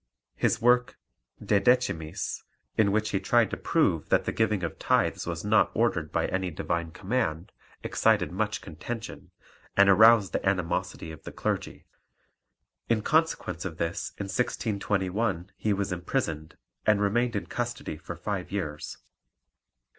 [0.45, 0.97] ]His work
[1.45, 2.43] De Decimis,
[2.75, 6.25] in which he tried to prove that the giving of tithes was not ordered by
[6.29, 7.51] any Divine command,
[7.83, 9.29] excited much contention,
[9.77, 11.85] and aroused the animosity of the clergy.
[12.89, 18.51] In consequence of this in 1621 he was imprisoned, and remained in custody for five
[18.51, 18.97] years.